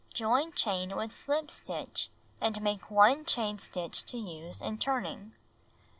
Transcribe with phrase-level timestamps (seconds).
[0.15, 2.09] Join chain with slijo stitch
[2.41, 5.33] and make 1 chain stitch to use in turning.